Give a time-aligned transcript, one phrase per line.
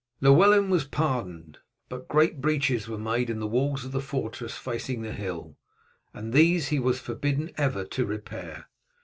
[0.19, 5.03] Llewellyn was pardoned, but great breaches were made in the walls of the fortress facing
[5.03, 5.57] the hill,
[6.11, 8.65] and these he was forbidden ever to repair.